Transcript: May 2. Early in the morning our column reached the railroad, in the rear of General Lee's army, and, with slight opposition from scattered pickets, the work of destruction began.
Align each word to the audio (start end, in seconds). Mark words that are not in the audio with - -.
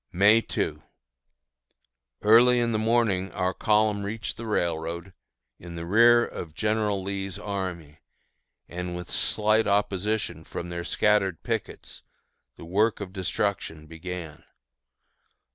May 0.11 0.41
2. 0.41 0.81
Early 2.23 2.59
in 2.59 2.71
the 2.71 2.79
morning 2.79 3.31
our 3.33 3.53
column 3.53 4.01
reached 4.01 4.35
the 4.35 4.47
railroad, 4.47 5.13
in 5.59 5.75
the 5.75 5.85
rear 5.85 6.25
of 6.25 6.55
General 6.55 7.03
Lee's 7.03 7.37
army, 7.37 7.99
and, 8.67 8.95
with 8.95 9.11
slight 9.11 9.67
opposition 9.67 10.43
from 10.43 10.73
scattered 10.85 11.43
pickets, 11.43 12.01
the 12.57 12.65
work 12.65 12.99
of 12.99 13.13
destruction 13.13 13.85
began. 13.85 14.43